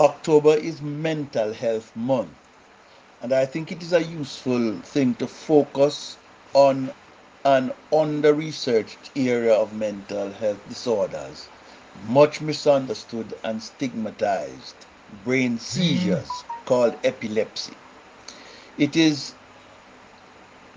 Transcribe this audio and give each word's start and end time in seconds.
October 0.00 0.54
is 0.54 0.80
Mental 0.80 1.52
Health 1.52 1.90
Month, 1.96 2.30
and 3.20 3.32
I 3.32 3.44
think 3.44 3.72
it 3.72 3.82
is 3.82 3.92
a 3.92 4.00
useful 4.04 4.78
thing 4.82 5.16
to 5.16 5.26
focus 5.26 6.16
on 6.54 6.92
an 7.44 7.72
under 7.92 8.32
researched 8.32 9.10
area 9.16 9.52
of 9.52 9.72
mental 9.72 10.30
health 10.30 10.60
disorders, 10.68 11.48
much 12.06 12.40
misunderstood 12.40 13.36
and 13.42 13.60
stigmatized 13.60 14.76
brain 15.24 15.52
hmm. 15.52 15.58
seizures 15.58 16.44
called 16.64 16.94
epilepsy. 17.02 17.74
It 18.78 18.94
is 18.94 19.34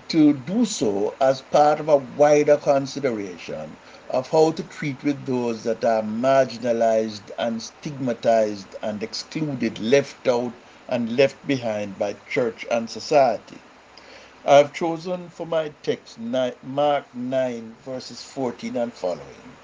to 0.08 0.34
do 0.34 0.66
so 0.66 1.14
as 1.22 1.42
part 1.42 1.80
of 1.80 1.90
a 1.90 1.98
wider 2.18 2.58
consideration 2.58 3.78
of 4.12 4.30
how 4.30 4.52
to 4.52 4.64
treat 4.64 5.02
with 5.06 5.26
those 5.26 5.64
that 5.64 5.86
are 5.86 6.04
marginalized 6.04 7.32
and 7.40 7.62
stigmatized 7.62 8.76
and 8.84 9.02
excluded, 9.02 9.80
left 9.80 10.28
out 10.28 10.54
and 10.90 11.16
left 11.16 11.48
behind 11.48 11.98
by 11.98 12.14
church 12.30 12.66
and 12.70 12.90
society. 12.90 13.58
I 14.46 14.58
have 14.58 14.74
chosen 14.74 15.30
for 15.30 15.46
my 15.46 15.70
text 15.82 16.20
Mark 16.20 17.06
9, 17.14 17.76
verses 17.86 18.22
14 18.24 18.76
and 18.76 18.94
following. 18.94 19.56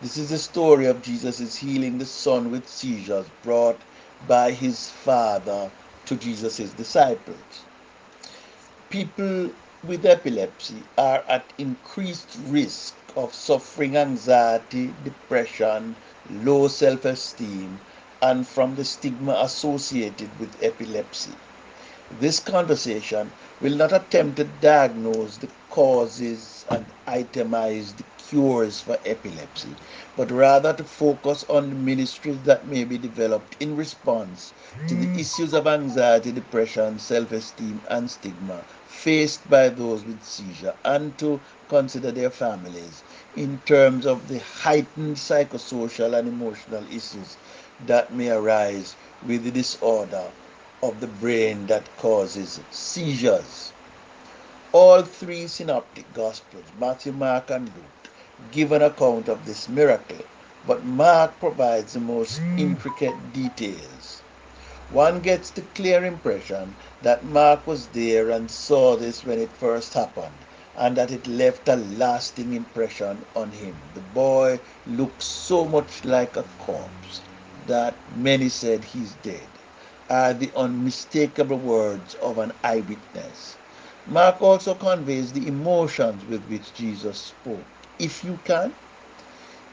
This 0.00 0.16
is 0.16 0.30
the 0.30 0.38
story 0.38 0.86
of 0.86 1.02
Jesus' 1.02 1.56
healing 1.56 1.98
the 1.98 2.06
son 2.06 2.50
with 2.50 2.68
seizures 2.68 3.26
brought 3.42 3.80
by 4.26 4.50
his 4.50 4.90
father 4.90 5.70
to 6.06 6.16
Jesus' 6.16 6.72
disciples. 6.72 7.64
People 8.90 9.50
with 9.84 10.04
epilepsy 10.04 10.82
are 10.98 11.22
at 11.28 11.52
increased 11.58 12.36
risk 12.46 13.03
of 13.16 13.34
suffering 13.34 13.96
anxiety, 13.96 14.96
depression, 15.02 15.96
low 16.28 16.68
self 16.68 17.04
esteem, 17.04 17.80
and 18.22 18.48
from 18.48 18.74
the 18.76 18.84
stigma 18.84 19.34
associated 19.42 20.38
with 20.38 20.56
epilepsy. 20.60 21.40
This 22.20 22.38
conversation 22.38 23.32
will 23.60 23.76
not 23.76 23.92
attempt 23.92 24.36
to 24.36 24.44
diagnose 24.44 25.38
the 25.38 25.48
causes 25.70 26.64
and 26.70 26.84
itemize 27.06 27.96
the 27.96 28.04
cures 28.28 28.80
for 28.80 28.98
epilepsy, 29.06 29.74
but 30.16 30.30
rather 30.30 30.72
to 30.74 30.84
focus 30.84 31.44
on 31.48 31.70
the 31.70 31.74
ministries 31.74 32.38
that 32.44 32.66
may 32.66 32.84
be 32.84 32.98
developed 32.98 33.56
in 33.60 33.76
response 33.76 34.52
to 34.88 34.94
the 34.94 35.06
hmm. 35.06 35.18
issues 35.18 35.54
of 35.54 35.66
anxiety, 35.66 36.32
depression, 36.32 36.98
self 36.98 37.32
esteem, 37.32 37.80
and 37.88 38.10
stigma 38.10 38.60
faced 38.86 39.48
by 39.48 39.68
those 39.68 40.04
with 40.04 40.22
seizure 40.24 40.74
and 40.84 41.16
to 41.18 41.40
consider 41.68 42.10
their 42.12 42.30
families 42.30 43.02
in 43.36 43.58
terms 43.66 44.06
of 44.06 44.28
the 44.28 44.38
heightened 44.40 45.16
psychosocial 45.16 46.18
and 46.18 46.28
emotional 46.28 46.84
issues 46.90 47.36
that 47.86 48.12
may 48.12 48.30
arise 48.30 48.94
with 49.26 49.44
the 49.44 49.50
disorder 49.50 50.24
of 50.84 51.00
the 51.00 51.06
brain 51.06 51.66
that 51.66 51.96
causes 51.96 52.60
seizures. 52.70 53.72
All 54.72 55.00
three 55.00 55.46
synoptic 55.46 56.12
gospels, 56.12 56.66
Matthew, 56.78 57.12
Mark, 57.12 57.48
and 57.48 57.68
Luke, 57.68 58.10
give 58.52 58.70
an 58.70 58.82
account 58.82 59.28
of 59.28 59.46
this 59.46 59.66
miracle, 59.66 60.24
but 60.66 60.84
Mark 60.84 61.40
provides 61.40 61.94
the 61.94 62.00
most 62.00 62.36
hmm. 62.36 62.58
intricate 62.58 63.32
details. 63.32 64.20
One 64.90 65.20
gets 65.20 65.48
the 65.48 65.62
clear 65.74 66.04
impression 66.04 66.76
that 67.00 67.24
Mark 67.24 67.66
was 67.66 67.86
there 67.86 68.28
and 68.28 68.50
saw 68.50 68.94
this 68.94 69.24
when 69.24 69.38
it 69.38 69.50
first 69.52 69.94
happened, 69.94 70.36
and 70.76 70.96
that 70.98 71.10
it 71.10 71.26
left 71.26 71.66
a 71.68 71.76
lasting 71.76 72.52
impression 72.52 73.24
on 73.34 73.50
him. 73.52 73.74
The 73.94 74.02
boy 74.12 74.60
looked 74.86 75.22
so 75.22 75.64
much 75.64 76.04
like 76.04 76.36
a 76.36 76.44
corpse 76.58 77.22
that 77.66 77.94
many 78.16 78.50
said 78.50 78.84
he's 78.84 79.14
dead, 79.22 79.48
are 80.10 80.34
the 80.34 80.52
unmistakable 80.56 81.58
words 81.58 82.14
of 82.14 82.38
an 82.38 82.52
eyewitness. 82.64 83.58
Mark 84.06 84.42
also 84.42 84.74
conveys 84.74 85.32
the 85.32 85.48
emotions 85.48 86.24
with 86.26 86.46
which 86.46 86.74
Jesus 86.74 87.20
spoke. 87.20 87.66
If 87.98 88.24
you 88.24 88.40
can, 88.44 88.74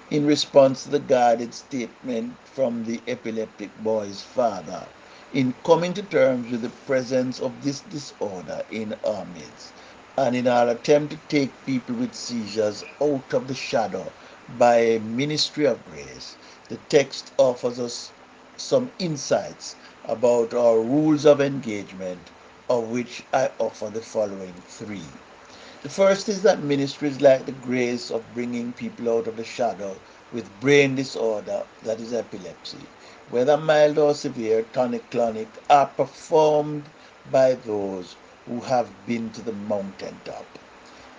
in 0.10 0.26
response 0.26 0.84
to 0.84 0.90
the 0.90 1.00
guarded 1.00 1.54
statement 1.54 2.38
from 2.46 2.86
the 2.86 3.04
epileptic 3.08 3.76
boy's 3.78 4.22
father, 4.24 4.88
in 5.34 5.54
coming 5.66 5.94
to 5.96 6.04
terms 6.04 6.52
with 6.52 6.62
the 6.62 6.70
presence 6.70 7.42
of 7.42 7.62
this 7.62 7.82
disorder 7.82 8.64
in 8.70 8.96
our 9.04 9.26
midst, 9.26 9.76
and 10.18 10.36
in 10.36 10.48
our 10.48 10.70
attempt 10.70 11.12
to 11.14 11.20
take 11.28 11.66
people 11.66 11.96
with 11.96 12.16
seizures 12.16 12.84
out 13.02 13.34
of 13.34 13.48
the 13.48 13.56
shadow 13.56 14.14
by 14.48 14.78
a 14.78 15.00
ministry 15.00 15.66
of 15.66 15.86
grace, 15.86 16.38
the 16.70 16.78
text 16.78 17.34
offers 17.38 17.80
us 17.80 18.14
some 18.58 18.92
insights 19.00 19.76
about 20.06 20.54
our 20.54 20.82
rules 20.82 21.26
of 21.26 21.42
engagement, 21.42 22.32
of 22.70 22.90
which 22.90 23.28
I 23.34 23.52
offer 23.60 23.90
the 23.90 24.02
following 24.02 24.54
three. 24.68 25.22
The 25.84 25.90
first 25.90 26.30
is 26.30 26.44
that 26.44 26.64
ministries 26.64 27.22
like 27.22 27.46
the 27.46 27.54
grace 27.54 28.12
of 28.12 28.34
bringing 28.34 28.74
people 28.74 29.10
out 29.10 29.28
of 29.28 29.38
the 29.38 29.44
shadow 29.46 30.02
with 30.32 30.60
brain 30.60 30.96
disorder, 30.96 31.66
that 31.84 32.00
is 32.02 32.14
epilepsy, 32.14 32.90
whether 33.30 33.58
mild 33.58 33.98
or 33.98 34.14
severe, 34.16 34.64
tonic 34.64 35.10
clonic, 35.12 35.60
are 35.70 35.88
performed 35.88 36.90
by 37.32 37.56
those 37.56 38.18
who 38.46 38.62
have 38.62 39.06
been 39.06 39.32
to 39.32 39.42
the 39.42 39.54
mountaintop. 39.54 40.60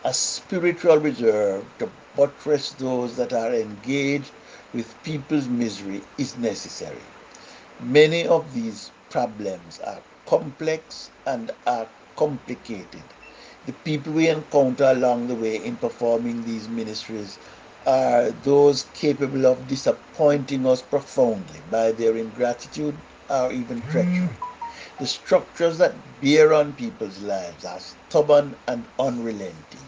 A 0.04 0.14
spiritual 0.14 0.98
reserve 0.98 1.66
to 1.78 1.90
buttress 2.16 2.72
those 2.72 3.16
that 3.16 3.32
are 3.32 3.54
engaged 3.54 4.32
with 4.72 5.02
people's 5.02 5.48
misery 5.48 6.04
is 6.18 6.36
necessary. 6.38 7.11
Many 7.84 8.28
of 8.28 8.54
these 8.54 8.92
problems 9.10 9.80
are 9.80 10.00
complex 10.26 11.10
and 11.26 11.50
are 11.66 11.88
complicated. 12.14 13.02
The 13.66 13.72
people 13.72 14.12
we 14.12 14.28
encounter 14.28 14.84
along 14.84 15.26
the 15.26 15.34
way 15.34 15.56
in 15.56 15.74
performing 15.76 16.44
these 16.44 16.68
ministries 16.68 17.38
are 17.84 18.30
those 18.44 18.84
capable 18.94 19.46
of 19.46 19.66
disappointing 19.66 20.64
us 20.64 20.80
profoundly 20.80 21.60
by 21.72 21.90
their 21.90 22.16
ingratitude 22.16 22.94
or 23.28 23.50
even 23.50 23.82
treachery. 23.82 24.28
Mm. 24.28 24.36
The 25.00 25.06
structures 25.08 25.78
that 25.78 25.94
bear 26.20 26.54
on 26.54 26.74
people's 26.74 27.20
lives 27.22 27.64
are 27.64 27.80
stubborn 27.80 28.54
and 28.68 28.84
unrelenting. 29.00 29.86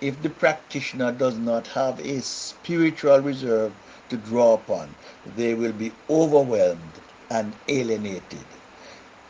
If 0.00 0.22
the 0.22 0.30
practitioner 0.30 1.12
does 1.12 1.36
not 1.36 1.66
have 1.68 2.00
a 2.00 2.22
spiritual 2.22 3.20
reserve 3.20 3.74
to 4.08 4.16
draw 4.16 4.54
upon, 4.54 4.94
they 5.36 5.52
will 5.52 5.72
be 5.72 5.92
overwhelmed 6.08 6.92
and 7.30 7.56
alienated. 7.68 8.46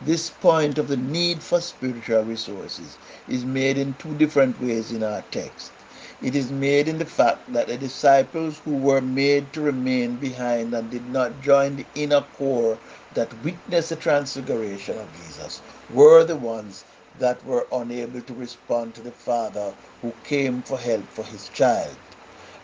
This 0.01 0.31
point 0.31 0.79
of 0.79 0.89
the 0.89 0.97
need 0.99 1.43
for 1.43 1.61
spiritual 1.61 2.23
resources 2.25 2.99
is 3.27 3.45
made 3.45 3.79
in 3.79 3.95
two 3.95 4.15
different 4.15 4.61
ways 4.61 4.93
in 4.93 5.03
our 5.03 5.23
text. 5.23 5.73
It 6.21 6.37
is 6.37 6.53
made 6.53 6.89
in 6.89 6.99
the 6.99 7.07
fact 7.07 7.53
that 7.53 7.69
the 7.69 7.79
disciples 7.79 8.59
who 8.59 8.77
were 8.77 9.01
made 9.01 9.53
to 9.55 9.63
remain 9.63 10.17
behind 10.17 10.75
and 10.75 10.91
did 10.91 11.09
not 11.09 11.41
join 11.41 11.77
the 11.77 11.87
inner 11.95 12.23
core 12.23 12.79
that 13.15 13.35
witnessed 13.43 13.91
the 13.91 13.97
transfiguration 13.97 14.99
of 14.99 15.13
Jesus 15.13 15.63
were 15.89 16.25
the 16.25 16.37
ones 16.37 16.85
that 17.19 17.45
were 17.45 17.67
unable 17.73 18.23
to 18.23 18.35
respond 18.35 18.95
to 18.95 19.03
the 19.03 19.13
Father 19.13 19.75
who 20.03 20.15
came 20.25 20.63
for 20.63 20.79
help 20.79 21.11
for 21.11 21.25
his 21.25 21.49
child. 21.49 21.99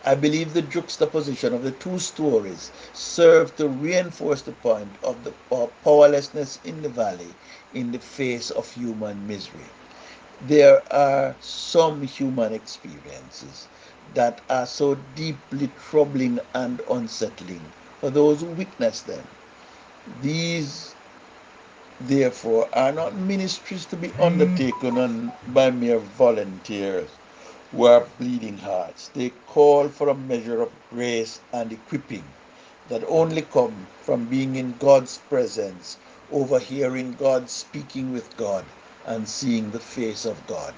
I 0.05 0.15
believe 0.15 0.53
the 0.53 0.61
juxtaposition 0.61 1.53
of 1.53 1.63
the 1.63 1.71
two 1.71 1.99
stories 1.99 2.71
served 2.93 3.57
to 3.57 3.67
reinforce 3.67 4.41
the 4.41 4.51
point 4.51 4.89
of 5.03 5.23
the 5.23 5.33
powerlessness 5.83 6.59
in 6.65 6.81
the 6.81 6.89
valley 6.89 7.33
in 7.73 7.91
the 7.91 7.99
face 7.99 8.51
of 8.51 8.71
human 8.73 9.27
misery. 9.27 9.65
There 10.47 10.81
are 10.93 11.35
some 11.39 12.01
human 12.03 12.53
experiences 12.53 13.67
that 14.13 14.41
are 14.49 14.65
so 14.65 14.95
deeply 15.15 15.69
troubling 15.89 16.39
and 16.53 16.81
unsettling 16.89 17.61
for 17.99 18.09
those 18.09 18.41
who 18.41 18.47
witness 18.47 19.01
them. 19.01 19.25
These 20.21 20.95
therefore, 22.01 22.67
are 22.73 22.91
not 22.91 23.15
ministries 23.15 23.85
to 23.85 23.95
be 23.95 24.09
mm-hmm. 24.09 24.21
undertaken 24.21 24.97
on, 24.97 25.31
by 25.53 25.71
mere 25.71 25.99
volunteers 25.99 27.09
who 27.73 27.85
are 27.85 28.07
bleeding 28.19 28.57
hearts. 28.57 29.09
They 29.15 29.31
call 29.47 29.89
for 29.89 30.09
a 30.09 30.15
measure 30.15 30.61
of 30.61 30.71
grace 30.91 31.41
and 31.53 31.73
equipping 31.73 32.25
that 32.89 33.03
only 33.07 33.41
come 33.41 33.87
from 34.03 34.25
being 34.27 34.55
in 34.55 34.77
God's 34.77 35.17
presence, 35.17 35.97
overhearing 36.31 37.13
God 37.13 37.49
speaking 37.49 38.13
with 38.13 38.37
God, 38.37 38.65
and 39.05 39.27
seeing 39.27 39.71
the 39.71 39.79
face 39.81 40.25
of 40.25 40.45
God. 40.47 40.75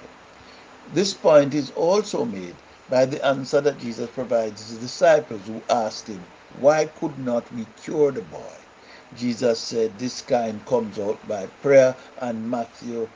This 0.93 1.13
point 1.13 1.53
is 1.53 1.71
also 1.71 2.25
made 2.25 2.55
by 2.89 3.05
the 3.05 3.23
answer 3.25 3.61
that 3.61 3.79
Jesus 3.79 4.09
provides 4.11 4.69
his 4.69 4.79
disciples 4.79 5.47
who 5.47 5.63
asked 5.69 6.07
him, 6.07 6.23
Why 6.59 6.85
could 6.85 7.19
not 7.19 7.51
we 7.53 7.65
cure 7.83 8.13
the 8.13 8.21
boy? 8.23 8.55
Jesus 9.15 9.59
said, 9.59 9.99
This 9.99 10.21
kind 10.21 10.65
comes 10.65 10.99
out 10.99 11.27
by 11.27 11.47
prayer, 11.61 11.95
and 12.19 12.49
Matthew 12.49 13.09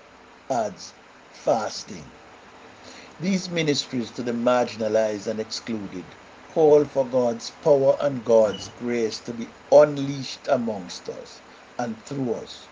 adds, 0.50 0.94
fasting. 1.32 2.19
These 3.22 3.50
ministries 3.50 4.12
to 4.12 4.24
the 4.24 4.32
marginalized 4.32 5.28
and 5.28 5.42
excluded 5.42 6.06
call 6.54 6.86
for 6.86 7.06
God's 7.06 7.52
power 7.64 7.98
and 8.00 8.24
God's 8.24 8.70
grace 8.80 9.20
to 9.20 9.34
be 9.34 9.48
unleashed 9.74 10.48
amongst 10.48 11.10
us 11.10 11.42
and 11.78 12.02
through 12.06 12.36
us. 12.36 12.68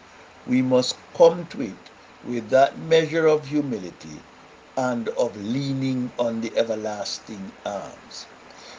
We 0.48 0.62
must 0.62 0.96
come 1.16 1.46
to 1.48 1.62
it 1.64 1.90
with 2.26 2.50
that 2.50 2.80
measure 2.80 3.28
of 3.28 3.46
humility 3.46 4.22
and 4.78 5.10
of 5.10 5.36
leaning 5.36 6.12
on 6.18 6.40
the 6.40 6.56
everlasting 6.56 7.52
arms. 7.66 8.26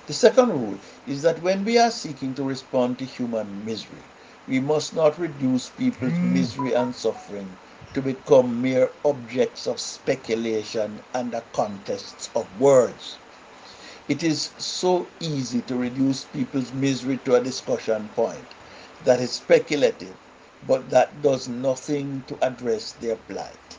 The 0.07 0.15
second 0.15 0.49
rule 0.49 0.79
is 1.07 1.21
that 1.21 1.43
when 1.43 1.67
we 1.67 1.77
are 1.77 1.91
seeking 1.91 2.35
to 2.37 2.43
respond 2.43 2.99
to 2.99 3.05
human 3.05 3.67
misery, 3.67 4.05
we 4.49 4.59
must 4.59 4.95
not 4.97 5.19
reduce 5.19 5.69
people's 5.69 6.13
hmm. 6.13 6.33
misery 6.33 6.73
and 6.73 6.95
suffering 6.95 7.51
to 7.95 8.03
become 8.03 8.61
mere 8.61 8.93
objects 9.05 9.67
of 9.67 9.81
speculation 9.81 11.03
and 11.15 11.35
contests 11.53 12.29
of 12.35 12.55
words. 12.61 13.19
It 14.09 14.23
is 14.23 14.53
so 14.59 15.11
easy 15.21 15.63
to 15.63 15.77
reduce 15.77 16.25
people's 16.25 16.73
misery 16.73 17.19
to 17.19 17.37
a 17.37 17.43
discussion 17.43 18.11
point 18.11 18.55
that 19.01 19.21
is 19.21 19.33
speculative, 19.33 20.17
but 20.63 20.91
that 20.91 21.23
does 21.23 21.49
nothing 21.49 22.25
to 22.25 22.39
address 22.43 22.93
their 22.93 23.17
plight. 23.17 23.79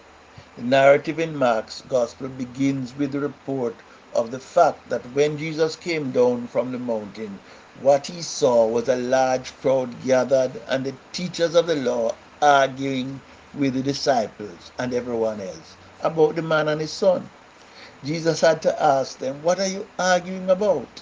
The 0.56 0.64
narrative 0.64 1.20
in 1.20 1.36
Mark's 1.36 1.82
Gospel 1.82 2.30
begins 2.30 2.96
with 2.96 3.12
the 3.14 3.20
report 3.20 3.84
of 4.14 4.32
the 4.32 4.40
fact 4.40 4.90
that 4.90 5.12
when 5.14 5.38
Jesus 5.38 5.76
came 5.76 6.12
down 6.12 6.48
from 6.48 6.72
the 6.72 6.80
mountain, 6.80 7.40
what 7.76 8.08
he 8.08 8.22
saw 8.22 8.68
was 8.68 8.90
a 8.90 8.96
large 8.98 9.58
crowd 9.60 10.02
gathered 10.02 10.62
and 10.68 10.86
the 10.86 10.98
teachers 11.14 11.56
of 11.56 11.68
the 11.68 11.76
law 11.76 12.18
arguing 12.42 13.22
with 13.54 13.74
the 13.74 13.82
disciples 13.82 14.72
and 14.80 14.94
everyone 14.94 15.42
else 15.42 15.76
about 16.02 16.36
the 16.36 16.42
man 16.42 16.68
and 16.68 16.82
his 16.82 16.92
son. 16.92 17.30
Jesus 18.04 18.42
had 18.42 18.62
to 18.62 18.84
ask 18.84 19.18
them, 19.20 19.42
What 19.44 19.60
are 19.60 19.68
you 19.68 19.88
arguing 20.00 20.50
about? 20.50 21.02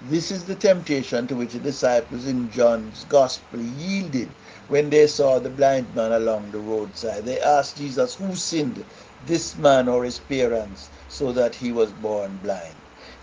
This 0.00 0.30
is 0.32 0.44
the 0.44 0.56
temptation 0.56 1.26
to 1.28 1.36
which 1.36 1.52
the 1.52 1.60
disciples 1.60 2.26
in 2.26 2.50
John's 2.50 3.04
Gospel 3.04 3.60
yielded 3.60 4.28
when 4.68 4.90
they 4.90 5.06
saw 5.06 5.38
the 5.38 5.50
blind 5.50 5.94
man 5.94 6.12
along 6.12 6.50
the 6.50 6.58
roadside. 6.58 7.24
They 7.24 7.40
asked 7.40 7.76
Jesus, 7.76 8.16
Who 8.16 8.34
sinned, 8.34 8.84
this 9.26 9.56
man 9.56 9.88
or 9.88 10.04
his 10.04 10.18
parents, 10.18 10.90
so 11.08 11.32
that 11.32 11.54
he 11.54 11.72
was 11.72 11.92
born 11.92 12.38
blind? 12.38 12.74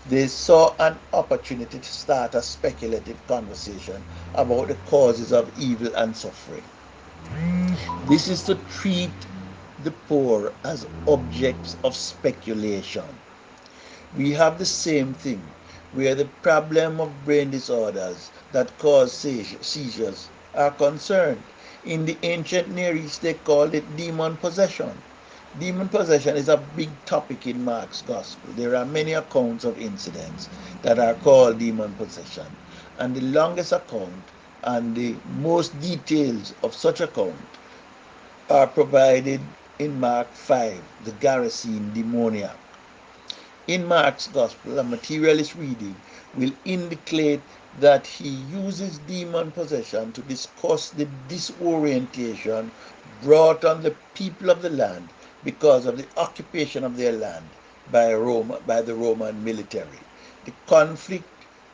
They 0.06 0.28
saw 0.28 0.74
an 0.78 0.98
opportunity 1.12 1.78
to 1.80 1.92
start 1.92 2.34
a 2.34 2.42
speculative 2.42 3.26
conversation 3.26 4.02
about 4.34 4.68
the 4.68 4.76
causes 4.76 5.32
of 5.32 5.50
evil 5.58 5.94
and 5.96 6.16
suffering. 6.16 6.64
This 8.08 8.28
is 8.28 8.44
to 8.44 8.54
treat 8.54 9.26
the 9.78 9.90
poor 9.90 10.54
as 10.64 10.86
objects 11.06 11.76
of 11.84 11.94
speculation. 11.94 13.04
We 14.16 14.30
have 14.32 14.58
the 14.58 14.64
same 14.64 15.12
thing 15.12 15.42
where 15.92 16.14
the 16.14 16.24
problem 16.40 16.98
of 16.98 17.22
brain 17.26 17.50
disorders 17.50 18.30
that 18.52 18.78
cause 18.78 19.12
seizures 19.12 20.30
are 20.54 20.70
concerned. 20.70 21.42
In 21.84 22.06
the 22.06 22.18
ancient 22.22 22.70
Near 22.70 22.96
East, 22.96 23.20
they 23.20 23.34
called 23.34 23.74
it 23.74 23.96
demon 23.96 24.38
possession. 24.38 25.02
Demon 25.58 25.90
possession 25.90 26.36
is 26.36 26.48
a 26.48 26.56
big 26.56 27.04
topic 27.04 27.46
in 27.46 27.62
Mark's 27.64 28.00
Gospel. 28.00 28.50
There 28.54 28.74
are 28.76 28.86
many 28.86 29.12
accounts 29.12 29.64
of 29.64 29.78
incidents 29.78 30.48
that 30.82 30.98
are 30.98 31.14
called 31.14 31.58
demon 31.58 31.92
possession. 31.96 32.46
And 32.96 33.14
the 33.14 33.20
longest 33.20 33.72
account 33.72 34.30
and 34.62 34.94
the 34.96 35.14
most 35.38 35.80
details 35.80 36.54
of 36.62 36.74
such 36.74 37.00
account 37.00 37.36
are 38.50 38.66
provided 38.66 39.40
in 39.78 39.98
Mark 39.98 40.30
5, 40.32 40.82
the 41.04 41.12
Gerasene 41.12 41.94
demoniac. 41.94 42.56
In 43.66 43.86
Mark's 43.86 44.26
Gospel, 44.26 44.78
a 44.78 44.84
materialist 44.84 45.54
reading 45.54 45.96
will 46.36 46.52
indicate 46.64 47.40
that 47.78 48.06
he 48.06 48.28
uses 48.28 48.98
demon 48.98 49.50
possession 49.52 50.12
to 50.12 50.22
discuss 50.22 50.90
the 50.90 51.06
disorientation 51.28 52.70
brought 53.22 53.64
on 53.64 53.82
the 53.82 53.94
people 54.14 54.50
of 54.50 54.62
the 54.62 54.70
land 54.70 55.08
because 55.44 55.86
of 55.86 55.96
the 55.96 56.06
occupation 56.16 56.84
of 56.84 56.96
their 56.96 57.12
land 57.12 57.48
by 57.92 58.12
Rome 58.12 58.56
by 58.66 58.82
the 58.82 58.94
Roman 58.94 59.44
military. 59.44 60.00
The 60.44 60.52
conflict 60.66 61.28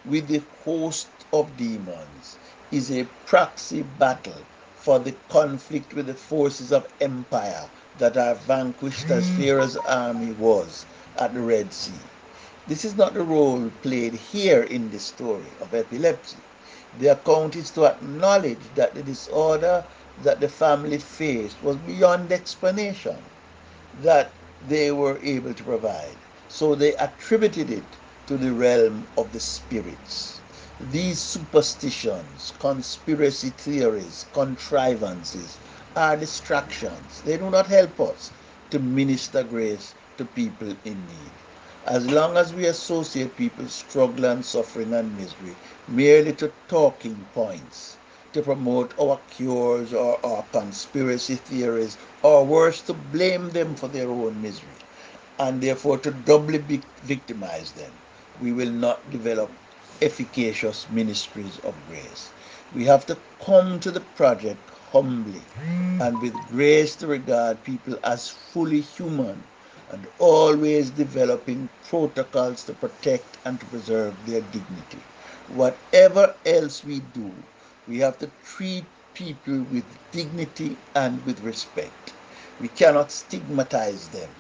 with 0.05 0.29
the 0.29 0.43
host 0.65 1.09
of 1.33 1.57
demons 1.57 2.37
is 2.73 2.91
a 2.91 3.05
proxy 3.27 3.83
battle 3.83 4.43
for 4.75 4.99
the 4.99 5.13
conflict 5.31 5.95
with 5.95 6.07
the 6.07 6.15
forces 6.15 6.73
of 6.73 6.87
empire 7.01 7.71
that 7.99 8.17
are 8.17 8.35
vanquished 8.35 9.11
as 9.11 9.29
hmm. 9.29 9.37
Pharaoh's 9.43 9.77
army 9.77 10.33
was 10.33 10.87
at 11.19 11.35
the 11.35 11.41
Red 11.41 11.73
Sea. 11.73 11.93
This 12.67 12.85
is 12.85 12.97
not 12.97 13.15
the 13.15 13.23
role 13.23 13.71
played 13.83 14.15
here 14.15 14.63
in 14.65 14.91
the 14.91 14.99
story 15.01 15.47
of 15.61 15.75
epilepsy. 15.75 16.39
The 16.99 17.09
account 17.09 17.57
is 17.57 17.71
to 17.73 17.87
acknowledge 17.87 18.75
that 18.75 18.95
the 18.95 19.03
disorder 19.03 19.85
that 20.19 20.41
the 20.41 20.49
family 20.49 20.99
faced 20.99 21.63
was 21.63 21.77
beyond 21.77 22.29
the 22.31 22.35
explanation 22.37 23.17
that 24.03 24.33
they 24.61 24.93
were 24.93 25.19
able 25.23 25.55
to 25.55 25.65
provide. 25.65 26.17
So 26.49 26.75
they 26.75 26.95
attributed 26.97 27.71
it 27.71 27.85
to 28.27 28.37
the 28.39 28.53
realm 28.53 29.07
of 29.17 29.33
the 29.33 29.41
spirits. 29.41 30.36
These 30.79 31.23
superstitions, 31.23 32.53
conspiracy 32.59 33.51
theories, 33.51 34.27
contrivances 34.33 35.59
are 35.97 36.17
distractions. 36.19 37.23
They 37.23 37.39
do 37.39 37.51
not 37.51 37.67
help 37.67 37.99
us 38.01 38.31
to 38.71 38.79
minister 38.79 39.43
grace 39.43 39.95
to 40.19 40.27
people 40.27 40.77
in 40.85 41.07
need. 41.07 41.33
As 41.87 42.07
long 42.07 42.37
as 42.37 42.53
we 42.53 42.67
associate 42.67 43.37
people's 43.37 43.75
struggle 43.75 44.27
and 44.27 44.45
suffering 44.45 44.93
and 44.93 45.17
misery 45.17 45.57
merely 45.89 46.35
to 46.35 46.53
talking 46.69 47.27
points, 47.33 47.97
to 48.33 48.43
promote 48.43 48.93
our 49.01 49.21
cures 49.31 49.95
or 49.95 50.25
our 50.27 50.45
conspiracy 50.53 51.37
theories, 51.37 51.97
or 52.23 52.45
worse, 52.45 52.83
to 52.83 52.95
blame 52.95 53.51
them 53.51 53.77
for 53.77 53.89
their 53.89 54.11
own 54.11 54.43
misery, 54.43 54.79
and 55.39 55.63
therefore 55.63 55.99
to 55.99 56.11
doubly 56.11 56.59
victimize 57.03 57.73
them, 57.73 57.93
we 58.41 58.53
will 58.53 58.71
not 58.73 59.11
develop 59.11 59.51
efficacious 60.01 60.89
ministries 60.91 61.59
of 61.61 61.75
grace. 61.89 62.31
We 62.75 62.85
have 62.87 63.07
to 63.07 63.17
come 63.45 63.81
to 63.81 63.91
the 63.91 64.01
project 64.01 64.71
humbly 64.93 65.43
and 66.01 66.21
with 66.21 66.35
grace 66.49 66.97
to 66.97 67.07
regard 67.07 67.63
people 67.65 67.99
as 68.05 68.29
fully 68.29 68.81
human 68.81 69.43
and 69.91 70.07
always 70.19 70.91
developing 70.91 71.69
protocols 71.89 72.65
to 72.65 72.75
protect 72.75 73.39
and 73.45 73.61
to 73.61 73.67
preserve 73.67 74.15
their 74.27 74.41
dignity. 74.41 75.03
Whatever 75.49 76.35
else 76.45 76.85
we 76.85 77.01
do, 77.01 77.33
we 77.87 77.99
have 77.99 78.19
to 78.19 78.31
treat 78.45 78.85
people 79.15 79.59
with 79.73 79.85
dignity 80.13 80.77
and 80.95 81.25
with 81.25 81.41
respect. 81.41 82.13
We 82.61 82.69
cannot 82.69 83.11
stigmatize 83.13 84.09
them. 84.09 84.31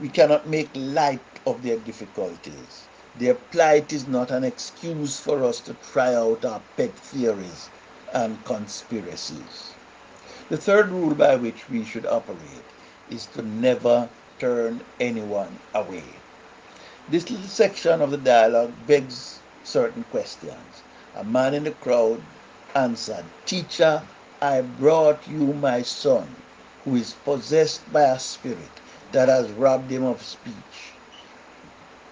We 0.00 0.08
cannot 0.08 0.48
make 0.48 0.70
light 0.74 1.20
of 1.46 1.62
their 1.62 1.78
difficulties. 1.78 2.88
Their 3.16 3.34
plight 3.36 3.92
is 3.92 4.08
not 4.08 4.32
an 4.32 4.42
excuse 4.42 5.20
for 5.20 5.44
us 5.44 5.60
to 5.60 5.74
try 5.74 6.14
out 6.16 6.44
our 6.44 6.60
pet 6.76 6.90
theories 6.96 7.68
and 8.12 8.44
conspiracies. 8.44 9.70
The 10.48 10.56
third 10.56 10.88
rule 10.88 11.14
by 11.14 11.36
which 11.36 11.68
we 11.70 11.84
should 11.84 12.06
operate 12.06 12.64
is 13.08 13.26
to 13.26 13.42
never 13.42 14.08
turn 14.40 14.82
anyone 14.98 15.60
away. 15.74 16.02
This 17.08 17.30
little 17.30 17.46
section 17.46 18.02
of 18.02 18.10
the 18.10 18.16
dialogue 18.16 18.72
begs 18.84 19.38
certain 19.62 20.02
questions. 20.10 20.82
A 21.14 21.22
man 21.22 21.54
in 21.54 21.62
the 21.62 21.70
crowd 21.70 22.20
answered, 22.74 23.26
Teacher, 23.46 24.02
I 24.42 24.60
brought 24.62 25.28
you 25.28 25.52
my 25.54 25.82
son, 25.82 26.34
who 26.84 26.96
is 26.96 27.12
possessed 27.24 27.92
by 27.92 28.02
a 28.02 28.18
spirit 28.18 28.80
that 29.12 29.28
has 29.28 29.52
robbed 29.52 29.92
him 29.92 30.04
of 30.04 30.20
speech. 30.20 30.93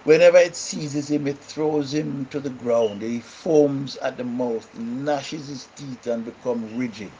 Whenever 0.03 0.37
it 0.39 0.55
seizes 0.55 1.11
him, 1.11 1.27
it 1.27 1.43
throws 1.43 1.93
him 1.93 2.25
to 2.27 2.39
the 2.41 2.49
ground. 2.49 3.01
He 3.03 3.21
foams 3.21 3.97
at 3.97 4.17
the 4.17 4.25
mouth, 4.25 4.73
gnashes 4.73 5.47
his 5.47 5.67
teeth, 5.67 6.07
and 6.07 6.25
becomes 6.25 6.73
rigid. 6.73 7.13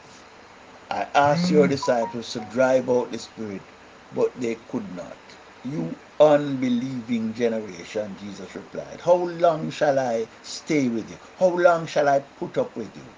I 0.90 1.08
asked 1.16 1.52
your 1.52 1.68
mm. 1.68 1.72
disciples 1.72 2.32
to 2.34 2.42
drive 2.42 2.90
out 2.90 3.12
the 3.12 3.20
spirit, 3.20 3.72
but 4.12 4.40
they 4.40 4.56
could 4.56 4.92
not. 4.92 5.38
You 5.64 6.00
unbelieving 6.20 7.34
generation, 7.34 8.16
Jesus 8.18 8.56
replied, 8.56 9.02
How 9.02 9.16
long 9.16 9.70
shall 9.72 10.00
I 10.00 10.30
stay 10.42 10.90
with 10.90 11.10
you? 11.10 11.20
How 11.38 11.50
long 11.50 11.88
shall 11.88 12.10
I 12.10 12.22
put 12.22 12.58
up 12.58 12.78
with 12.78 12.98
you? 12.98 13.16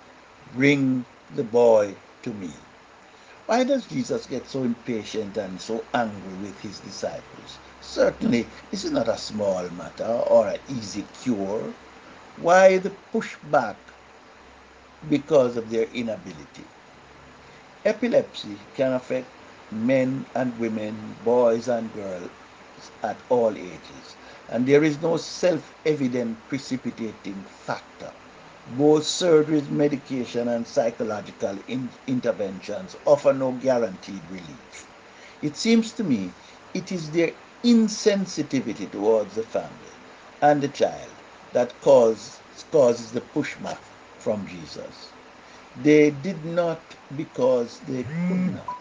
Bring 0.52 1.06
the 1.30 1.44
boy 1.44 1.98
to 2.24 2.34
me. 2.34 2.68
Why 3.48 3.64
does 3.64 3.88
Jesus 3.88 4.26
get 4.28 4.48
so 4.48 4.64
impatient 4.64 5.38
and 5.38 5.62
so 5.62 5.88
angry 5.94 6.36
with 6.36 6.60
his 6.60 6.80
disciples? 6.80 7.60
Certainly, 7.88 8.50
this 8.72 8.84
is 8.84 8.92
not 8.92 9.08
a 9.08 9.18
small 9.18 9.70
matter 9.70 10.04
or 10.06 10.48
an 10.48 10.60
easy 10.68 11.04
cure. 11.04 11.74
Why 12.36 12.78
the 12.80 12.90
pushback? 13.14 13.78
Because 15.08 15.56
of 15.56 15.70
their 15.70 15.86
inability. 15.86 16.66
Epilepsy 17.86 18.58
can 18.74 18.94
affect 18.94 19.30
men 19.72 20.26
and 20.36 20.58
women, 20.58 21.16
boys 21.24 21.68
and 21.68 21.94
girls 21.94 22.32
at 23.04 23.22
all 23.30 23.56
ages, 23.56 24.16
and 24.50 24.68
there 24.68 24.84
is 24.84 25.02
no 25.02 25.18
self-evident 25.18 26.38
precipitating 26.50 27.46
factor. 27.46 28.12
Both 28.78 29.04
surgeries, 29.04 29.70
medication, 29.70 30.48
and 30.50 30.68
psychological 30.68 31.58
in 31.68 31.90
interventions 32.08 32.96
offer 33.06 33.32
no 33.34 33.54
guaranteed 33.54 34.24
relief. 34.30 34.88
It 35.42 35.56
seems 35.56 35.94
to 35.94 36.04
me 36.04 36.34
it 36.74 36.92
is 36.92 37.12
their 37.12 37.32
insensitivity 37.66 38.90
towards 38.92 39.34
the 39.36 39.44
family 39.44 39.96
and 40.42 40.62
the 40.62 40.68
child 40.68 41.10
that 41.54 41.74
cause, 41.82 42.40
causes 42.72 43.12
the 43.12 43.22
pushback 43.22 43.80
from 44.20 44.46
Jesus. 44.48 45.12
They 45.82 46.12
did 46.12 46.46
not 46.46 46.80
because 47.18 47.80
they 47.82 48.04
could 48.04 48.46
hmm. 48.46 48.56
not, 48.56 48.78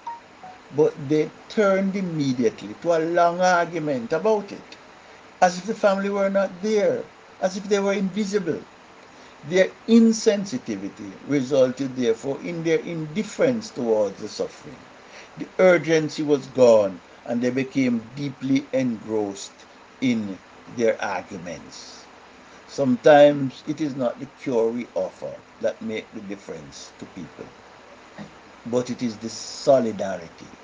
but 0.76 1.08
they 1.08 1.30
turned 1.48 1.96
immediately 1.96 2.74
to 2.82 2.92
a 2.96 3.00
long 3.00 3.40
argument 3.40 4.12
about 4.12 4.52
it, 4.52 4.76
as 5.40 5.58
if 5.58 5.64
the 5.64 5.74
family 5.74 6.10
were 6.10 6.30
not 6.30 6.50
there, 6.62 7.02
as 7.40 7.56
if 7.56 7.64
they 7.64 7.80
were 7.80 7.94
invisible. 7.94 8.60
Their 9.48 9.68
insensitivity 9.88 11.12
resulted, 11.28 11.96
therefore, 11.96 12.38
in 12.42 12.62
their 12.64 12.78
indifference 12.80 13.70
towards 13.70 14.20
the 14.20 14.28
suffering. 14.28 14.76
The 15.38 15.46
urgency 15.58 16.22
was 16.22 16.46
gone, 16.48 17.00
and 17.26 17.42
they 17.42 17.50
became 17.50 18.10
deeply 18.14 18.68
engrossed 18.72 19.66
in 20.00 20.40
their 20.66 21.02
arguments. 21.02 22.08
Sometimes 22.66 23.62
it 23.66 23.80
is 23.80 23.96
not 23.96 24.20
the 24.20 24.26
cure 24.26 24.70
we 24.70 24.90
offer 24.94 25.42
that 25.60 25.82
make 25.82 26.12
the 26.12 26.20
difference 26.22 26.94
to 26.98 27.06
people, 27.06 27.48
but 28.66 28.90
it 28.90 29.02
is 29.02 29.18
the 29.18 29.30
solidarity, 29.30 30.58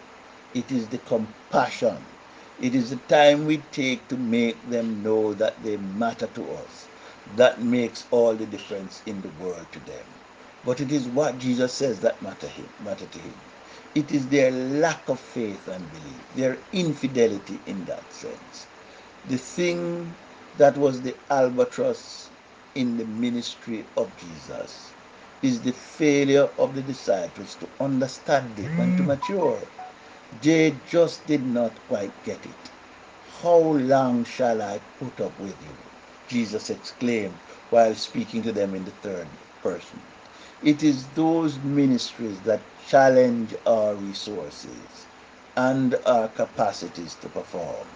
it 0.55 0.73
is 0.73 0.89
the 0.89 0.99
compassion, 0.99 2.07
it 2.59 2.75
is 2.75 2.91
the 2.91 2.97
time 2.97 3.47
we 3.47 3.59
take 3.59 4.09
to 4.09 4.19
make 4.19 4.69
them 4.69 5.03
know 5.03 5.35
that 5.35 5.63
they 5.63 5.77
matter 5.79 6.29
to 6.29 6.53
us 6.53 6.91
that 7.27 7.63
makes 7.63 8.07
all 8.11 8.37
the 8.37 8.47
difference 8.47 9.03
in 9.07 9.23
the 9.23 9.31
world 9.31 9.73
to 9.73 9.81
them. 9.81 10.07
But 10.65 10.81
it 10.81 10.93
is 10.93 11.09
what 11.09 11.39
Jesus 11.39 11.75
says 11.75 12.01
that 12.01 12.23
matter, 12.23 12.49
him, 12.49 12.73
matter 12.81 13.07
to 13.07 13.19
him. 13.21 13.50
It 13.95 14.13
is 14.13 14.29
their 14.29 14.51
lack 14.53 15.09
of 15.09 15.21
faith 15.21 15.69
and 15.69 15.91
belief, 15.91 16.23
their 16.37 16.59
infidelity 16.73 17.61
in 17.67 17.85
that 17.87 18.13
sense. 18.13 18.67
The 19.29 19.39
thing 19.39 20.15
that 20.59 20.77
was 20.79 21.03
the 21.03 21.17
albatross 21.31 22.31
in 22.75 22.97
the 22.97 23.05
ministry 23.05 23.85
of 23.97 24.17
Jesus 24.17 24.93
is 25.43 25.61
the 25.63 25.73
failure 25.73 26.49
of 26.59 26.75
the 26.75 26.83
disciples 26.83 27.57
to 27.57 27.69
understand 27.81 28.59
it 28.59 28.71
and 28.79 28.97
to 28.99 29.03
mm. 29.03 29.07
mature. 29.07 29.61
They 30.43 30.77
just 30.89 31.27
did 31.27 31.45
not 31.47 31.73
quite 31.89 32.13
get 32.25 32.47
it. 32.47 32.71
How 33.43 33.59
long 33.59 34.25
shall 34.25 34.63
I 34.63 34.81
put 34.99 35.21
up 35.21 35.39
with 35.41 35.63
you? 35.63 35.77
Jesus 36.29 36.71
exclaimed 36.71 37.35
while 37.71 37.95
speaking 37.95 38.43
to 38.43 38.53
them 38.53 38.75
in 38.75 38.85
the 38.85 38.93
third 38.93 39.29
person. 39.63 40.01
It 40.63 40.83
is 40.83 41.09
those 41.11 41.59
ministries 41.61 42.41
that 42.43 42.63
challenge 42.89 43.55
our 43.67 43.97
resources 43.97 45.09
and 45.57 45.97
our 46.07 46.29
capacities 46.29 47.15
to 47.17 47.29
perform 47.31 47.89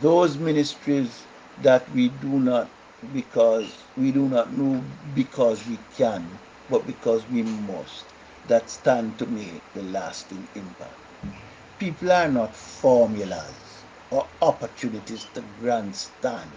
those 0.00 0.38
ministries 0.38 1.28
that 1.58 1.90
we 1.92 2.08
do 2.08 2.40
not 2.40 2.70
because 3.12 3.86
we 3.96 4.12
do 4.12 4.28
not 4.28 4.52
know 4.52 4.84
because 5.14 5.66
we 5.66 5.78
can, 5.96 6.40
but 6.70 6.86
because 6.86 7.26
we 7.28 7.42
must, 7.42 8.14
that 8.46 8.70
stand 8.70 9.18
to 9.18 9.26
make 9.26 9.60
the 9.74 9.82
lasting 9.82 10.48
impact. 10.54 10.98
People 11.78 12.12
are 12.12 12.28
not 12.28 12.56
formulas 12.56 13.84
or 14.10 14.28
opportunities 14.42 15.26
to 15.34 15.42
grandstand. 15.60 16.52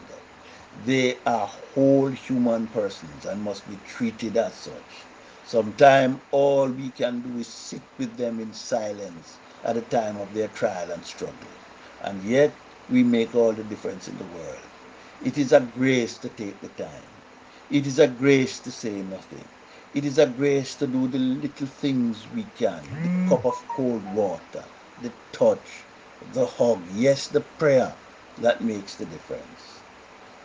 They 0.71 1.17
are 1.25 1.47
whole 1.47 2.07
human 2.09 2.67
persons 2.67 3.25
and 3.25 3.41
must 3.43 3.67
be 3.67 3.77
treated 3.77 4.37
as 4.37 4.55
such. 4.55 5.05
Sometimes 5.43 6.21
all 6.31 6.69
we 6.69 6.89
can 6.91 7.21
do 7.21 7.37
is 7.37 7.47
sit 7.47 7.81
with 7.97 8.17
them 8.17 8.39
in 8.39 8.53
silence 8.53 9.39
at 9.63 9.75
the 9.75 9.81
time 9.81 10.17
of 10.17 10.33
their 10.33 10.47
trial 10.47 10.91
and 10.91 11.05
struggle. 11.05 11.49
And 12.01 12.21
yet 12.23 12.55
we 12.89 13.03
make 13.03 13.35
all 13.35 13.53
the 13.53 13.63
difference 13.63 14.07
in 14.07 14.17
the 14.17 14.25
world. 14.25 14.59
It 15.21 15.37
is 15.37 15.51
a 15.53 15.59
grace 15.59 16.17
to 16.19 16.29
take 16.29 16.61
the 16.61 16.69
time. 16.69 17.03
It 17.69 17.85
is 17.87 17.99
a 17.99 18.07
grace 18.07 18.59
to 18.61 18.71
say 18.71 19.01
nothing. 19.03 19.47
It 19.93 20.05
is 20.05 20.17
a 20.17 20.27
grace 20.27 20.75
to 20.75 20.87
do 20.87 21.07
the 21.07 21.19
little 21.19 21.67
things 21.67 22.27
we 22.29 22.45
can. 22.57 22.83
The 23.01 23.09
mm. 23.09 23.27
cup 23.29 23.45
of 23.45 23.67
cold 23.67 24.03
water, 24.15 24.63
the 25.01 25.11
touch, 25.31 25.85
the 26.33 26.45
hug, 26.45 26.85
yes, 26.89 27.27
the 27.27 27.41
prayer 27.41 27.95
that 28.37 28.61
makes 28.61 28.95
the 28.95 29.05
difference. 29.05 29.78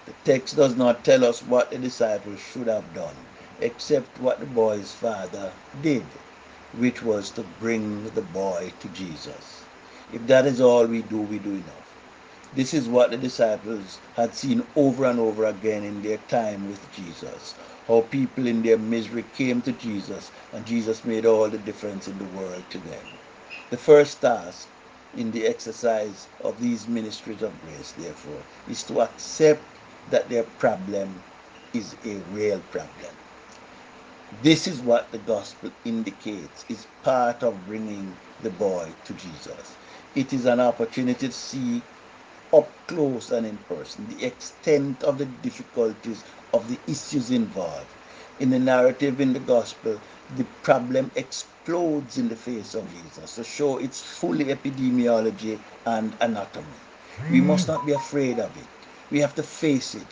The 0.07 0.13
text 0.25 0.57
does 0.57 0.77
not 0.77 1.05
tell 1.05 1.25
us 1.25 1.43
what 1.43 1.71
the 1.71 1.79
disciples 1.79 2.39
should 2.41 2.67
have 2.67 2.95
done, 2.95 3.17
except 3.61 4.21
what 4.21 4.41
the 4.41 4.47
boy's 4.47 4.93
father 4.93 5.53
did, 5.81 6.05
which 6.79 7.03
was 7.03 7.31
to 7.31 7.43
bring 7.61 8.05
the 8.11 8.23
boy 8.23 8.73
to 8.81 8.89
Jesus. 8.89 9.65
If 10.13 10.27
that 10.27 10.47
is 10.47 10.61
all 10.61 10.87
we 10.87 11.03
do, 11.03 11.19
we 11.19 11.39
do 11.39 11.53
enough. 11.53 11.95
This 12.55 12.75
is 12.75 12.89
what 12.89 13.11
the 13.13 13.17
disciples 13.17 13.99
had 14.15 14.35
seen 14.35 14.67
over 14.77 15.07
and 15.07 15.19
over 15.19 15.47
again 15.47 15.85
in 15.85 16.03
their 16.03 16.19
time 16.19 16.69
with 16.69 16.93
Jesus. 16.93 17.55
How 17.89 18.03
people 18.03 18.47
in 18.47 18.63
their 18.63 18.79
misery 18.79 19.25
came 19.35 19.63
to 19.63 19.73
Jesus, 19.73 20.31
and 20.53 20.67
Jesus 20.67 21.05
made 21.05 21.27
all 21.27 21.49
the 21.51 21.59
difference 21.59 22.09
in 22.09 22.19
the 22.19 22.27
world 22.27 22.65
to 22.71 22.79
them. 22.79 23.07
The 23.71 23.79
first 23.79 24.21
task 24.21 24.69
in 25.17 25.33
the 25.33 25.47
exercise 25.47 26.29
of 26.41 26.61
these 26.61 26.87
ministries 26.89 27.43
of 27.43 27.61
grace, 27.63 27.93
therefore, 27.93 28.43
is 28.69 28.85
to 28.85 29.01
accept 29.01 29.63
that 30.09 30.29
their 30.31 30.45
problem 30.45 31.25
is 31.73 31.99
a 32.05 32.19
real 32.21 32.61
problem. 32.63 33.17
This 34.33 34.67
is 34.69 34.81
what 34.83 35.13
the 35.13 35.19
gospel 35.19 35.73
indicates 35.85 36.65
is 36.69 36.87
part 37.03 37.43
of 37.43 37.67
bringing 37.67 38.21
the 38.41 38.51
boy 38.51 38.97
to 39.05 39.15
Jesus. 39.15 39.79
It 40.15 40.33
is 40.33 40.47
an 40.47 40.61
opportunity 40.61 41.29
to 41.29 41.33
see 41.35 41.87
up 42.53 42.87
close 42.89 43.31
and 43.33 43.47
in 43.47 43.59
person, 43.59 44.09
the 44.09 44.25
extent 44.25 45.05
of 45.05 45.19
the 45.19 45.27
difficulties 45.27 46.25
of 46.55 46.69
the 46.69 46.81
issues 46.87 47.31
involved. 47.31 47.97
In 48.39 48.51
the 48.51 48.59
narrative 48.61 49.21
in 49.21 49.35
the 49.35 49.41
gospel, 49.41 50.01
the 50.31 50.45
problem 50.63 51.13
explodes 51.17 52.19
in 52.19 52.29
the 52.29 52.37
face 52.37 52.75
of 52.75 52.91
Jesus 52.91 53.35
to 53.37 53.45
show 53.45 53.79
its 53.79 54.03
full 54.03 54.37
epidemiology 54.39 55.63
and 55.87 56.17
anatomy. 56.21 56.89
We 57.29 57.41
must 57.43 57.69
not 57.69 57.87
be 57.87 57.93
afraid 57.93 58.41
of 58.41 58.57
it. 58.57 58.84
We 59.11 59.21
have 59.21 59.35
to 59.37 59.43
face 59.43 59.95
it. 59.95 60.07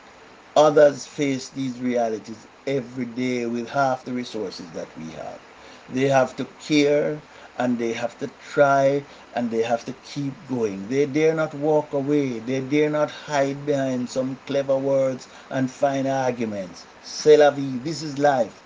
Others 0.57 1.07
face 1.07 1.49
these 1.49 1.81
realities 1.81 2.47
every 2.67 3.05
day 3.07 3.47
with 3.47 3.69
half 3.71 4.05
the 4.05 4.13
resources 4.13 4.73
that 4.73 4.97
we 4.97 5.11
have. 5.11 5.41
They 5.89 6.09
have 6.09 6.37
to 6.37 6.45
care 6.45 7.21
and 7.57 7.79
they 7.79 7.93
have 7.93 8.19
to 8.19 8.29
try 8.29 9.05
and 9.33 9.51
they 9.51 9.63
have 9.63 9.85
to 9.87 9.93
keep 9.93 10.47
going. 10.47 10.89
They 10.89 11.07
dare 11.07 11.35
not 11.35 11.55
walk 11.55 11.93
away. 11.93 12.39
They 12.41 12.61
dare 12.61 12.91
not 12.91 13.11
hide 13.11 13.65
behind 13.67 14.09
some 14.11 14.39
clever 14.47 14.77
words 14.79 15.29
and 15.51 15.71
fine 15.71 16.07
arguments. 16.07 16.87
C'est 17.03 17.37
la 17.37 17.51
vie. 17.51 17.79
This 17.79 18.03
is 18.03 18.19
life. 18.19 18.63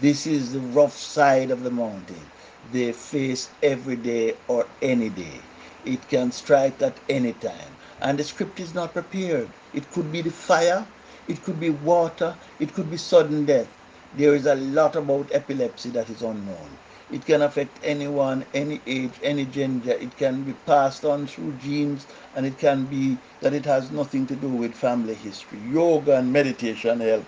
This 0.00 0.26
is 0.26 0.52
the 0.52 0.60
rough 0.60 0.96
side 0.96 1.50
of 1.50 1.62
the 1.62 1.70
mountain. 1.70 2.30
They 2.70 2.92
face 2.92 3.50
every 3.62 3.96
day 3.96 4.36
or 4.48 4.68
any 4.82 5.08
day. 5.10 5.42
It 5.84 6.08
can 6.08 6.32
strike 6.32 6.82
at 6.82 7.00
any 7.08 7.32
time. 7.32 7.76
And 8.02 8.18
the 8.18 8.24
script 8.24 8.58
is 8.58 8.74
not 8.74 8.92
prepared. 8.92 9.48
It 9.74 9.90
could 9.92 10.10
be 10.10 10.22
the 10.22 10.30
fire, 10.30 10.84
it 11.28 11.42
could 11.44 11.60
be 11.60 11.70
water, 11.70 12.34
it 12.58 12.74
could 12.74 12.90
be 12.90 12.96
sudden 12.96 13.44
death. 13.46 13.68
There 14.16 14.34
is 14.34 14.46
a 14.46 14.56
lot 14.56 14.96
about 14.96 15.30
epilepsy 15.32 15.90
that 15.90 16.10
is 16.10 16.22
unknown. 16.22 16.78
It 17.12 17.24
can 17.24 17.42
affect 17.42 17.78
anyone, 17.84 18.44
any 18.54 18.80
age, 18.86 19.12
any 19.22 19.44
gender. 19.44 19.92
It 19.92 20.16
can 20.16 20.42
be 20.42 20.52
passed 20.66 21.04
on 21.04 21.26
through 21.28 21.52
genes, 21.62 22.06
and 22.34 22.44
it 22.44 22.58
can 22.58 22.86
be 22.86 23.18
that 23.40 23.54
it 23.54 23.64
has 23.66 23.92
nothing 23.92 24.26
to 24.26 24.34
do 24.34 24.48
with 24.48 24.74
family 24.74 25.14
history. 25.14 25.60
Yoga 25.70 26.16
and 26.16 26.32
meditation 26.32 27.00
help, 27.00 27.24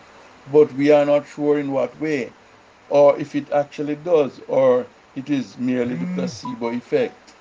but 0.52 0.73
we 0.75 0.90
are 0.90 1.04
not 1.04 1.26
sure 1.28 1.59
in 1.59 1.71
what 1.71 1.99
way, 2.00 2.33
or 2.90 3.16
if 3.19 3.37
it 3.37 3.52
actually 3.52 3.97
does, 3.97 4.40
or 4.49 4.87
it 5.14 5.31
is 5.31 5.57
merely 5.59 5.95
the 5.95 6.07
mm. 6.07 6.14
placebo 6.16 6.71
effect. 6.71 7.34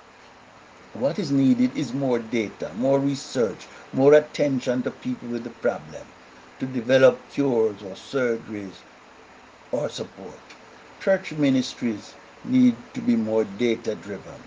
What 0.94 1.18
is 1.18 1.32
needed 1.32 1.76
is 1.76 1.92
more 1.92 2.20
data, 2.20 2.70
more 2.76 3.00
research, 3.00 3.66
more 3.92 4.14
attention 4.14 4.84
to 4.84 4.92
people 4.92 5.28
with 5.28 5.42
the 5.42 5.50
problem 5.50 6.06
to 6.60 6.66
develop 6.66 7.18
cures 7.32 7.82
or 7.82 7.96
surgeries 7.96 8.74
or 9.72 9.88
support. 9.88 10.38
Church 11.00 11.32
ministries 11.32 12.14
need 12.44 12.76
to 12.94 13.00
be 13.00 13.16
more 13.16 13.42
data 13.42 13.96
driven. 13.96 14.40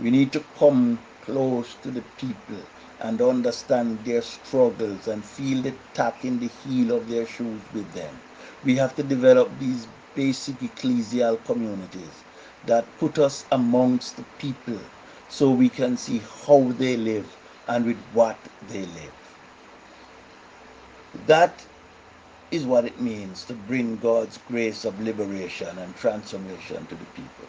We 0.00 0.10
need 0.10 0.32
to 0.32 0.42
come 0.58 0.98
close 1.26 1.74
to 1.82 1.90
the 1.90 2.02
people 2.16 2.62
and 3.00 3.20
understand 3.20 4.02
their 4.06 4.22
struggles 4.22 5.06
and 5.06 5.22
feel 5.22 5.60
the 5.60 5.74
tack 5.92 6.24
in 6.24 6.40
the 6.40 6.48
heel 6.64 6.96
of 6.96 7.10
their 7.10 7.26
shoes 7.26 7.60
with 7.74 7.92
them. 7.92 8.18
We 8.64 8.76
have 8.76 8.96
to 8.96 9.02
develop 9.02 9.50
these 9.58 9.86
basic 10.14 10.60
ecclesial 10.60 11.44
communities 11.44 12.24
that 12.64 12.86
put 12.98 13.18
us 13.18 13.44
amongst 13.52 14.16
the 14.16 14.24
people 14.38 14.80
so 15.30 15.52
we 15.52 15.70
can 15.70 15.96
see 15.96 16.20
how 16.46 16.72
they 16.72 16.96
live 16.96 17.38
and 17.68 17.86
with 17.86 18.04
what 18.12 18.48
they 18.62 18.86
live. 18.86 19.40
That 21.14 21.66
is 22.50 22.66
what 22.66 22.86
it 22.86 23.00
means 23.00 23.44
to 23.46 23.54
bring 23.54 23.98
God's 23.98 24.38
grace 24.38 24.84
of 24.84 25.00
liberation 25.00 25.78
and 25.78 25.96
transformation 25.96 26.86
to 26.88 26.96
the 26.96 27.06
people. 27.06 27.48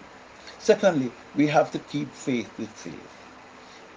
Secondly, 0.59 1.15
we 1.33 1.47
have 1.47 1.71
to 1.71 1.79
keep 1.79 2.15
faith 2.15 2.57
with 2.57 2.71
faith. 2.71 3.27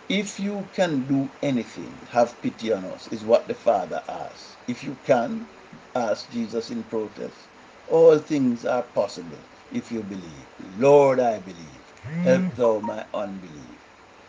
If 0.09 0.41
you 0.41 0.71
can 0.73 1.07
do 1.07 1.33
anything, 1.43 2.07
have 2.11 2.41
pity 2.43 2.73
on 2.73 2.85
us, 2.87 3.09
is 3.09 3.25
what 3.25 3.49
the 3.49 3.55
Father 3.55 4.03
asks. 4.09 4.59
If 4.69 4.85
you 4.85 4.97
can, 5.05 5.49
ask 5.97 6.31
Jesus 6.31 6.71
in 6.71 6.85
protest. 6.85 7.49
All 7.87 8.19
things 8.19 8.65
are 8.67 8.85
possible 8.85 9.41
if 9.71 9.93
you 9.93 10.05
believe. 10.05 10.49
Lord, 10.61 11.21
I 11.21 11.41
believe. 11.41 11.95
Help 12.21 12.55
thou 12.55 12.81
my 12.81 13.07
unbelief. 13.15 13.74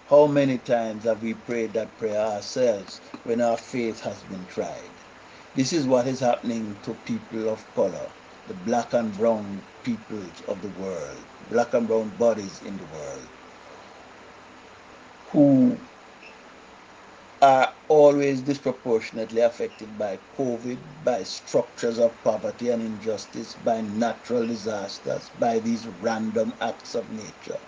How 0.08 0.28
many 0.28 0.60
times 0.60 1.06
have 1.06 1.24
we 1.24 1.34
prayed 1.34 1.74
that 1.74 1.98
prayer 1.98 2.20
ourselves 2.22 3.02
when 3.24 3.42
our 3.42 3.58
faith 3.58 4.02
has 4.02 4.24
been 4.24 4.46
tried? 4.48 4.92
This 5.56 5.74
is 5.74 5.88
what 5.88 6.08
is 6.08 6.20
happening 6.20 6.80
to 6.84 6.96
people 6.96 7.50
of 7.50 7.74
color, 7.74 8.12
the 8.48 8.54
black 8.54 8.94
and 8.94 9.18
brown 9.18 9.64
peoples 9.84 10.42
of 10.48 10.62
the 10.62 10.70
world, 10.70 11.26
black 11.50 11.74
and 11.74 11.88
brown 11.88 12.12
bodies 12.12 12.62
in 12.62 12.78
the 12.78 12.86
world, 12.86 13.30
who 15.32 15.80
are 17.42 17.74
always 17.90 18.42
disproportionately 18.42 19.42
affected 19.42 19.98
by 19.98 20.20
COVID, 20.38 20.80
by 21.04 21.24
structures 21.24 22.00
of 22.00 22.22
poverty 22.24 22.70
and 22.70 22.82
injustice, 22.84 23.56
by 23.56 23.82
natural 23.82 24.48
disasters, 24.48 25.30
by 25.40 25.60
these 25.60 25.88
random 25.88 26.54
acts 26.62 26.96
of 26.96 27.10
nature. 27.10 27.60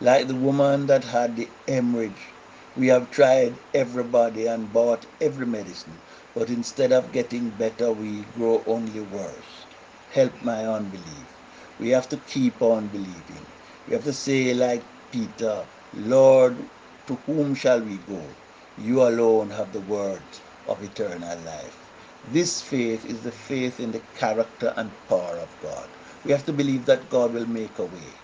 Like 0.00 0.28
the 0.28 0.36
woman 0.36 0.86
that 0.86 1.04
had 1.04 1.36
the 1.36 1.52
hemorrhage, 1.68 2.36
we 2.76 2.88
have 2.88 3.10
tried 3.10 3.60
everybody 3.74 4.46
and 4.46 4.72
bought 4.72 5.06
every 5.20 5.46
medicine, 5.46 6.02
but 6.34 6.50
instead 6.50 6.92
of 6.92 7.12
getting 7.12 7.50
better, 7.50 7.92
we 7.92 8.24
grow 8.24 8.62
only 8.66 9.00
worse. 9.00 9.66
Help 10.08 10.42
my 10.42 10.66
unbelief. 10.66 11.42
We 11.78 11.90
have 11.90 12.08
to 12.10 12.18
keep 12.18 12.62
on 12.62 12.88
believing. 12.88 13.46
We 13.86 13.94
have 13.94 14.04
to 14.04 14.14
say, 14.14 14.54
like 14.54 14.84
Peter, 15.10 15.68
Lord, 15.92 16.70
to 17.06 17.16
whom 17.26 17.54
shall 17.54 17.82
we 17.82 17.98
go? 17.98 18.36
You 18.76 19.02
alone 19.02 19.50
have 19.50 19.72
the 19.72 19.80
words 19.82 20.42
of 20.66 20.82
eternal 20.82 21.38
life. 21.40 21.92
This 22.24 22.62
faith 22.62 23.04
is 23.04 23.22
the 23.22 23.32
faith 23.32 23.80
in 23.80 23.92
the 23.92 24.00
character 24.14 24.74
and 24.76 24.92
power 25.08 25.38
of 25.40 25.58
God. 25.60 25.90
We 26.24 26.32
have 26.32 26.46
to 26.46 26.54
believe 26.54 26.86
that 26.86 27.10
God 27.10 27.32
will 27.32 27.46
make 27.48 27.78
a 27.80 27.86
way. 27.86 28.22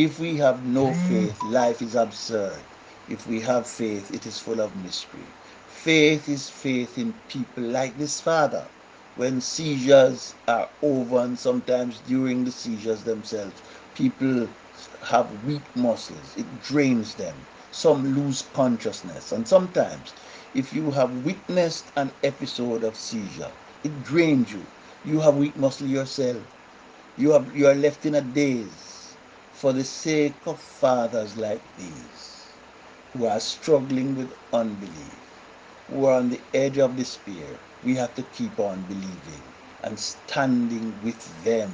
If 0.00 0.18
we 0.18 0.36
have 0.36 0.64
no 0.64 0.94
faith, 0.94 1.42
life 1.42 1.82
is 1.82 1.94
absurd. 1.94 2.62
If 3.06 3.26
we 3.26 3.38
have 3.42 3.66
faith, 3.66 4.10
it 4.14 4.24
is 4.24 4.38
full 4.38 4.58
of 4.58 4.74
mystery. 4.82 5.26
Faith 5.66 6.26
is 6.26 6.48
faith 6.48 6.96
in 6.96 7.12
people 7.28 7.64
like 7.64 7.98
this 7.98 8.18
father. 8.18 8.64
When 9.16 9.42
seizures 9.42 10.32
are 10.48 10.70
over, 10.80 11.18
and 11.18 11.38
sometimes 11.38 11.98
during 12.00 12.44
the 12.44 12.50
seizures 12.50 13.04
themselves, 13.04 13.60
people 13.94 14.48
have 15.02 15.44
weak 15.44 15.64
muscles, 15.76 16.34
it 16.34 16.62
drains 16.62 17.14
them 17.16 17.36
some 17.70 18.14
lose 18.14 18.40
consciousness. 18.54 19.32
And 19.32 19.46
sometimes, 19.46 20.14
if 20.54 20.72
you 20.72 20.90
have 20.92 21.12
witnessed 21.26 21.92
an 21.96 22.10
episode 22.22 22.84
of 22.84 22.96
seizure, 22.96 23.52
it 23.84 24.02
drains 24.02 24.50
you. 24.50 24.64
You 25.04 25.20
have 25.20 25.36
weak 25.36 25.56
muscle 25.56 25.86
yourself. 25.86 26.42
You, 27.18 27.32
have, 27.32 27.54
you 27.54 27.66
are 27.66 27.74
left 27.74 28.06
in 28.06 28.14
a 28.14 28.22
daze 28.22 28.99
for 29.60 29.74
the 29.74 29.84
sake 29.84 30.46
of 30.46 30.60
fathers 30.60 31.36
like 31.36 31.62
these 31.76 32.56
who 33.12 33.26
are 33.26 33.40
struggling 33.40 34.14
with 34.16 34.32
unbelief, 34.54 35.20
who 35.88 36.06
are 36.06 36.14
on 36.18 36.30
the 36.30 36.42
edge 36.54 36.78
of 36.78 36.96
despair. 36.96 37.60
We 37.82 37.94
have 37.96 38.14
to 38.14 38.22
keep 38.24 38.58
on 38.60 38.84
believing 38.84 39.42
and 39.82 39.98
standing 40.00 41.02
with 41.02 41.44
them 41.44 41.72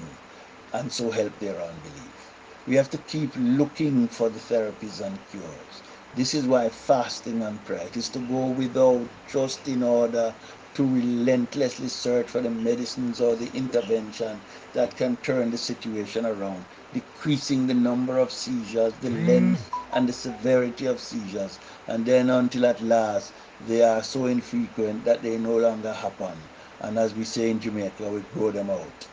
and 0.73 0.93
so 0.93 1.11
help 1.11 1.39
their 1.39 1.63
unbelief. 1.63 2.35
We 2.67 2.77
have 2.77 2.91
to 2.91 2.99
keep 2.99 3.35
looking 3.37 4.09
for 4.09 4.31
the 4.31 4.41
therapies 4.41 5.01
and 5.01 5.19
cures. 5.31 5.83
This 6.15 6.35
is 6.35 6.47
why 6.47 6.71
fasting 6.71 7.43
and 7.43 7.65
prayer 7.65 7.91
is 7.95 8.11
to 8.11 8.21
go 8.21 8.49
without 8.49 9.11
just 9.27 9.69
in 9.69 9.83
order 9.85 10.35
to 10.75 10.85
relentlessly 10.87 11.89
search 11.89 12.31
for 12.31 12.43
the 12.43 12.51
medicines 12.51 13.21
or 13.21 13.37
the 13.37 13.51
intervention 13.57 14.43
that 14.75 14.97
can 14.97 15.17
turn 15.19 15.51
the 15.51 15.59
situation 15.59 16.27
around, 16.27 16.67
decreasing 16.93 17.67
the 17.67 17.75
number 17.75 18.19
of 18.19 18.31
seizures, 18.31 18.93
the 18.95 19.09
mm. 19.09 19.27
length 19.27 19.71
and 19.93 20.09
the 20.09 20.13
severity 20.13 20.87
of 20.87 21.01
seizures, 21.01 21.59
and 21.87 22.07
then 22.07 22.31
until 22.31 22.67
at 22.67 22.81
last 22.81 23.33
they 23.67 23.83
are 23.83 24.03
so 24.03 24.27
infrequent 24.27 25.05
that 25.05 25.23
they 25.23 25.39
no 25.39 25.57
longer 25.57 25.93
happen. 25.93 26.37
And 26.81 26.99
as 26.99 27.15
we 27.15 27.25
say 27.25 27.51
in 27.51 27.61
Jamaica, 27.61 28.09
we 28.11 28.21
grow 28.21 28.51
them 28.51 28.71
out. 28.71 29.07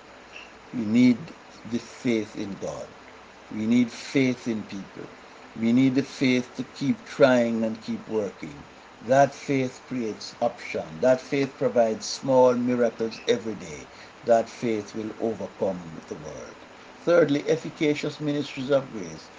We 0.73 0.85
need 0.85 1.17
the 1.71 1.79
faith 1.79 2.35
in 2.35 2.53
God. 2.55 2.87
We 3.51 3.65
need 3.67 3.91
faith 3.91 4.47
in 4.47 4.63
people. 4.63 5.05
We 5.59 5.71
need 5.71 5.95
the 5.95 6.03
faith 6.03 6.55
to 6.57 6.63
keep 6.63 7.05
trying 7.05 7.63
and 7.63 7.79
keep 7.81 8.07
working. 8.09 8.63
That 9.07 9.35
faith 9.35 9.81
creates 9.87 10.35
option. 10.41 10.99
That 11.01 11.21
faith 11.21 11.57
provides 11.57 12.05
small 12.07 12.53
miracles 12.55 13.19
every 13.27 13.55
day. 13.55 13.85
That 14.25 14.49
faith 14.49 14.95
will 14.95 15.11
overcome 15.19 16.01
the 16.07 16.15
world. 16.15 16.62
Thirdly, 17.05 17.45
efficacious 17.49 18.21
ministries 18.21 18.71
of 18.71 18.89
grace 18.93 19.29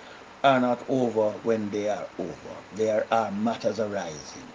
are 0.44 0.61
not 0.61 0.85
over 0.87 1.38
when 1.38 1.70
they 1.70 1.88
are 1.88 2.11
over. 2.18 2.57
There 2.70 3.07
are 3.11 3.33
matters 3.33 3.81
arising. 3.81 4.53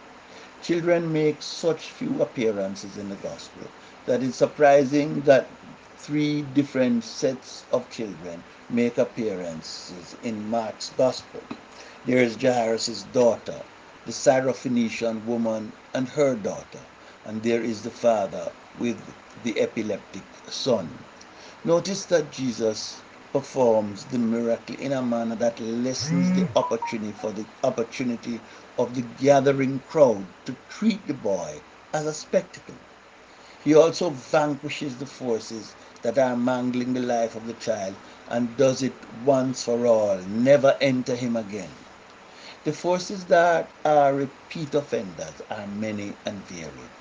Children 0.62 1.12
make 1.12 1.42
such 1.42 1.90
few 1.92 2.22
appearances 2.22 2.98
in 2.98 3.10
the 3.10 3.16
gospel 3.16 3.72
that 4.06 4.22
it's 4.22 4.38
surprising 4.38 5.22
that 5.24 5.50
three 5.98 6.44
different 6.44 7.04
sets 7.04 7.66
of 7.72 7.90
children 7.90 8.44
make 8.70 9.00
appearances 9.00 10.16
in 10.22 10.48
Mark's 10.48 10.92
Gospel. 10.92 11.44
There 12.06 12.20
is 12.24 12.38
Jairus' 12.40 13.02
daughter, 13.04 13.64
the 14.06 14.12
Syrophoenician 14.12 15.24
woman 15.24 15.74
and 15.96 16.08
her 16.10 16.36
daughter, 16.36 16.86
and 17.26 17.42
there 17.42 17.64
is 17.64 17.82
the 17.82 17.92
father 17.92 18.54
with 18.78 19.16
the 19.44 19.60
epileptic 19.60 20.26
son. 20.48 21.06
Notice 21.66 22.06
that 22.06 22.32
Jesus 22.32 23.02
performs 23.34 24.06
the 24.06 24.18
miracle 24.18 24.78
in 24.78 24.94
a 24.94 25.02
manner 25.02 25.36
that 25.36 25.60
lessens 25.60 26.32
the 26.32 26.46
mm. 26.46 26.56
opportunity 26.56 27.12
for 27.12 27.32
the 27.34 27.46
opportunity 27.66 28.40
of 28.78 28.96
the 28.96 29.02
gathering 29.22 29.80
crowd 29.80 30.26
to 30.46 30.56
treat 30.70 31.06
the 31.06 31.14
boy 31.14 31.60
as 31.94 32.06
a 32.06 32.14
spectacle. 32.14 32.78
He 33.62 33.76
also 33.76 34.10
vanquishes 34.10 34.98
the 34.98 35.06
forces 35.06 35.76
that 36.02 36.18
are 36.18 36.38
mangling 36.38 36.94
the 36.94 37.02
life 37.02 37.36
of 37.36 37.46
the 37.46 37.54
child 37.56 37.96
and 38.30 38.56
does 38.56 38.82
it 38.82 38.94
once 39.26 39.62
for 39.62 39.86
all, 39.86 40.18
never 40.18 40.78
enter 40.80 41.14
him 41.14 41.36
again. 41.36 41.70
The 42.64 42.72
forces 42.72 43.26
that 43.26 43.70
are 43.84 44.14
repeat 44.14 44.74
offenders 44.76 45.42
are 45.50 45.68
many 45.68 46.14
and 46.26 46.36
varied. 46.46 46.99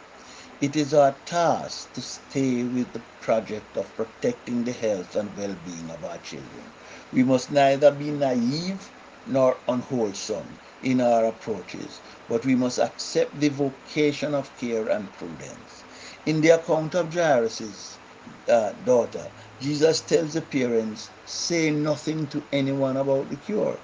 It 0.61 0.77
is 0.77 0.94
our 0.94 1.12
task 1.25 1.92
to 1.94 2.03
stay 2.03 2.64
with 2.64 2.92
the 2.92 3.05
project 3.21 3.77
of 3.77 3.94
protecting 3.94 4.64
the 4.64 4.73
health 4.73 5.16
and 5.16 5.37
well-being 5.37 5.90
of 5.90 6.05
our 6.05 6.18
children. 6.18 6.75
We 7.12 7.23
must 7.25 7.51
neither 7.53 7.92
be 7.92 8.11
naive 8.11 8.92
nor 9.27 9.61
unwholesome 9.68 10.61
in 10.83 11.01
our 11.01 11.27
approaches, 11.27 12.03
but 12.29 12.44
we 12.47 12.57
must 12.57 12.79
accept 12.81 13.38
the 13.38 13.51
vocation 13.51 14.35
of 14.35 14.57
care 14.57 14.88
and 14.88 15.12
prudence. 15.12 15.85
In 16.27 16.40
the 16.40 16.51
account 16.51 16.94
of 16.97 17.14
Jairus' 17.14 18.01
uh, 18.49 18.73
daughter, 18.73 19.33
Jesus 19.61 20.01
tells 20.03 20.35
the 20.35 20.42
parents, 20.42 21.12
say 21.25 21.71
nothing 21.71 22.27
to 22.29 22.49
anyone 22.53 22.97
about 22.97 23.31
the 23.31 23.37
cure. 23.37 23.81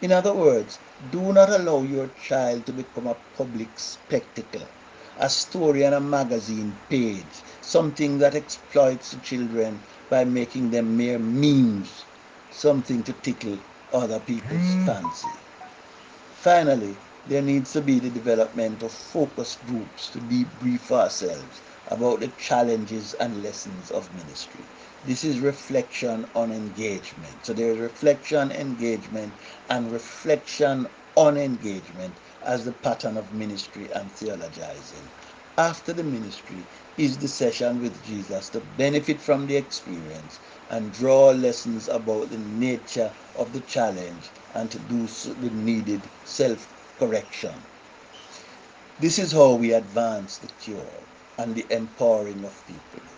In 0.00 0.12
other 0.12 0.34
words, 0.34 0.80
do 1.10 1.32
not 1.32 1.50
allow 1.50 1.82
your 1.82 2.08
child 2.08 2.66
to 2.66 2.74
become 2.74 3.06
a 3.08 3.16
public 3.34 3.80
spectacle, 3.80 4.68
a 5.16 5.28
story 5.28 5.84
on 5.86 5.92
a 5.92 6.00
magazine 6.00 6.78
page, 6.88 7.42
something 7.60 8.18
that 8.18 8.34
exploits 8.34 9.10
the 9.10 9.18
children 9.18 9.80
by 10.08 10.24
making 10.24 10.70
them 10.70 10.96
mere 10.96 11.18
memes 11.18 12.04
something 12.54 13.02
to 13.02 13.12
tickle 13.12 13.58
other 13.92 14.20
people's 14.20 14.60
mm. 14.60 14.86
fancy. 14.86 15.28
Finally, 16.32 16.96
there 17.26 17.42
needs 17.42 17.72
to 17.72 17.80
be 17.80 17.98
the 17.98 18.10
development 18.10 18.82
of 18.82 18.92
focus 18.92 19.56
groups 19.66 20.10
to 20.10 20.18
debrief 20.18 20.90
ourselves 20.90 21.62
about 21.88 22.20
the 22.20 22.28
challenges 22.28 23.14
and 23.14 23.42
lessons 23.42 23.90
of 23.90 24.14
ministry. 24.14 24.64
This 25.04 25.24
is 25.24 25.40
reflection 25.40 26.26
on 26.34 26.52
engagement. 26.52 27.44
So 27.46 27.54
there 27.54 27.72
is 27.72 27.78
reflection, 27.78 28.52
engagement, 28.52 29.32
and 29.70 29.90
reflection 29.90 30.86
on 31.16 31.36
engagement 31.36 32.20
as 32.44 32.64
the 32.64 32.72
pattern 32.72 33.16
of 33.16 33.32
ministry 33.32 33.90
and 33.92 34.10
theologizing. 34.12 35.10
After 35.58 35.92
the 35.92 36.04
ministry 36.04 36.68
is 36.98 37.18
the 37.18 37.28
session 37.28 37.80
with 37.80 38.02
Jesus 38.02 38.50
to 38.50 38.60
benefit 38.60 39.20
from 39.22 39.46
the 39.46 39.56
experience 39.56 40.40
and 40.70 40.92
draw 40.92 41.30
lessons 41.30 41.88
about 41.88 42.30
the 42.30 42.38
nature 42.38 43.14
of 43.36 43.52
the 43.52 43.60
challenge 43.62 44.32
and 44.54 44.70
to 44.72 44.78
do 44.80 45.06
the 45.34 45.50
needed 45.50 46.10
self 46.24 46.68
correction. 46.98 47.66
This 48.98 49.18
is 49.18 49.32
how 49.32 49.56
we 49.56 49.72
advance 49.74 50.38
the 50.38 50.48
cure 50.48 51.08
and 51.38 51.54
the 51.56 51.66
empowering 51.72 52.44
of 52.44 52.66
people. 52.66 53.13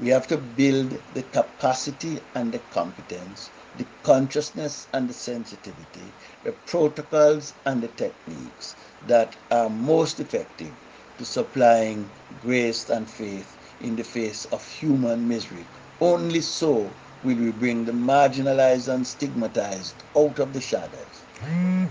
We 0.00 0.08
have 0.08 0.26
to 0.28 0.38
build 0.38 0.96
the 1.12 1.22
capacity 1.22 2.20
and 2.34 2.52
the 2.52 2.58
competence, 2.70 3.50
the 3.76 3.84
consciousness 4.02 4.86
and 4.94 5.06
the 5.06 5.12
sensitivity, 5.12 6.12
the 6.42 6.52
protocols 6.52 7.52
and 7.66 7.82
the 7.82 7.88
techniques 7.88 8.74
that 9.06 9.36
are 9.50 9.68
most 9.68 10.18
effective 10.18 10.72
to 11.18 11.24
supplying 11.26 12.08
grace 12.42 12.88
and 12.88 13.06
faith 13.06 13.58
in 13.82 13.94
the 13.96 14.04
face 14.04 14.46
of 14.46 14.66
human 14.66 15.28
misery. 15.28 15.66
Only 16.00 16.40
so 16.40 16.90
will 17.22 17.36
we 17.36 17.50
bring 17.50 17.84
the 17.84 17.92
marginalized 17.92 18.88
and 18.88 19.06
stigmatized 19.06 19.96
out 20.16 20.38
of 20.38 20.54
the 20.54 20.62
shadows. 20.62 21.20
Mm. 21.40 21.88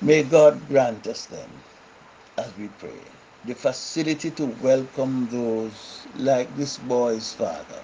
May 0.00 0.22
God 0.22 0.68
grant 0.68 1.08
us 1.08 1.26
then, 1.26 1.50
as 2.38 2.56
we 2.56 2.68
pray, 2.68 3.00
the 3.44 3.54
facility 3.54 4.30
to 4.30 4.46
welcome 4.46 5.28
those 5.30 6.06
like 6.14 6.54
this 6.56 6.78
boy's 6.78 7.32
father 7.34 7.82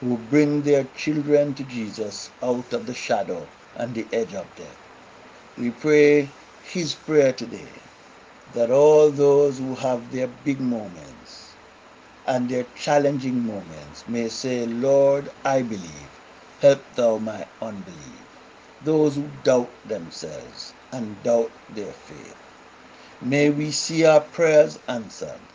who 0.00 0.18
bring 0.18 0.62
their 0.62 0.84
children 0.84 1.54
to 1.54 1.64
Jesus 1.64 2.30
out 2.42 2.72
of 2.72 2.86
the 2.86 2.94
shadow 2.94 3.48
and 3.76 3.94
the 3.94 4.08
edge 4.12 4.34
of 4.34 4.54
death. 4.56 4.78
We 5.56 5.70
pray 5.70 6.30
his 6.62 6.94
prayer 6.94 7.32
today 7.32 7.82
that 8.54 8.70
all 8.72 9.10
those 9.12 9.58
who 9.58 9.76
have 9.76 10.10
their 10.10 10.28
big 10.28 10.60
moments 10.60 11.58
and 12.26 12.48
their 12.50 12.64
challenging 12.76 13.46
moments 13.46 14.08
may 14.08 14.28
say, 14.28 14.66
Lord, 14.66 15.30
I 15.44 15.62
believe, 15.62 16.20
help 16.60 16.84
thou 16.94 17.18
my 17.18 17.46
unbelief. 17.62 18.26
Those 18.82 19.16
who 19.16 19.28
doubt 19.44 19.72
themselves 19.86 20.74
and 20.92 21.22
doubt 21.22 21.52
their 21.68 21.92
faith. 21.92 22.41
May 23.22 23.50
we 23.50 23.72
see 23.72 24.04
our 24.06 24.22
prayers 24.22 24.78
answered 24.88 25.54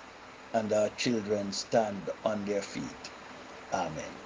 and 0.53 0.73
our 0.73 0.89
children 0.89 1.51
stand 1.53 2.09
on 2.23 2.45
their 2.45 2.63
feet. 2.63 3.11
Amen. 3.73 4.21